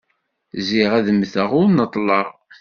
Ziɣ 0.67 0.91
ad 0.99 1.07
mteɣ 1.13 1.49
ur 1.59 1.67
neṭleɣ. 1.69 2.27